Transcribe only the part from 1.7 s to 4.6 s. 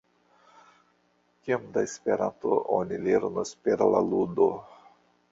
da Esperanto oni lernos per la ludo?